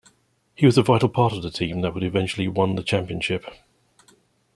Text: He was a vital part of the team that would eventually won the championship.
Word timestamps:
He 0.55 0.65
was 0.65 0.79
a 0.79 0.81
vital 0.81 1.09
part 1.09 1.31
of 1.33 1.43
the 1.43 1.51
team 1.51 1.81
that 1.81 1.93
would 1.93 2.01
eventually 2.01 2.47
won 2.47 2.73
the 2.73 2.81
championship. 2.81 3.45